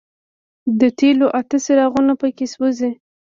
[0.79, 2.91] د تېلو اته څراغونه په کې سوځي.